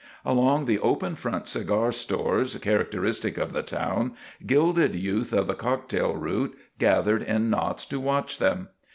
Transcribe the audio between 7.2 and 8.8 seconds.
in knots to watch them.